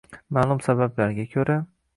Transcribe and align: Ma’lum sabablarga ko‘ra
Ma’lum 0.37 0.63
sabablarga 0.69 1.29
ko‘ra 1.37 1.63